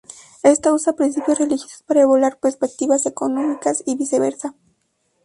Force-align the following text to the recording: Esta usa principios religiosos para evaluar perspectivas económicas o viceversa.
Esta 0.41 0.73
usa 0.73 0.93
principios 0.95 1.37
religiosos 1.37 1.83
para 1.83 2.01
evaluar 2.01 2.39
perspectivas 2.39 3.05
económicas 3.05 3.83
o 3.85 3.95
viceversa. 3.95 4.55